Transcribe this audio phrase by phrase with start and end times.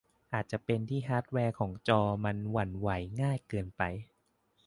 [0.33, 2.89] อาจจะเป็นที่ฮาร์ดแวร์ของจอมันหวั่นไหว
[3.21, 3.81] ง่ายเกินไป